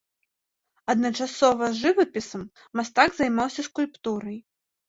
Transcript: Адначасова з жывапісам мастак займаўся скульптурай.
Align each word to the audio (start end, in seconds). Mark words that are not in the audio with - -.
Адначасова 0.93 1.69
з 1.75 1.85
жывапісам 1.87 2.47
мастак 2.81 3.09
займаўся 3.19 3.61
скульптурай. 3.69 4.37